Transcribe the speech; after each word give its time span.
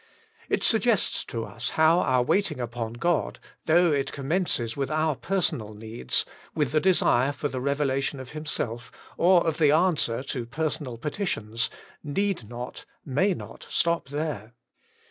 It 0.49 0.63
suggests 0.63 1.23
to 1.25 1.45
us 1.45 1.69
how 1.77 1.99
our 1.99 2.23
waiting 2.23 2.59
upon 2.59 2.93
God, 2.93 3.37
though 3.67 3.91
it 3.91 4.11
commences 4.11 4.75
with 4.75 4.89
our 4.89 5.15
personal 5.15 5.75
needs, 5.75 6.25
with 6.55 6.71
the 6.71 6.79
desire 6.79 7.31
for 7.31 7.49
the 7.49 7.61
revelation 7.61 8.19
of 8.19 8.31
Himself, 8.31 8.91
or 9.15 9.45
of 9.45 9.59
the 9.59 9.69
answer 9.69 10.23
to 10.23 10.47
personal 10.47 10.97
petitions, 10.97 11.69
need 12.03 12.49
not, 12.49 12.83
may 13.05 13.35
not, 13.35 13.67
stop 13.69 14.09
there. 14.09 14.53